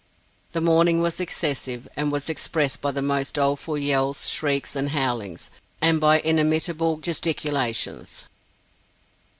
The 0.53 0.61
mourning 0.61 1.03
was 1.03 1.19
excessive, 1.19 1.87
and 1.95 2.11
was 2.11 2.27
expressed 2.27 2.81
by 2.81 2.89
the 2.91 3.03
most 3.03 3.35
doleful 3.35 3.77
yells, 3.77 4.27
shrieks, 4.29 4.75
and 4.75 4.89
howlings, 4.89 5.51
and 5.79 6.01
by 6.01 6.21
inimitable 6.21 6.97
gesticulations. 6.97 8.25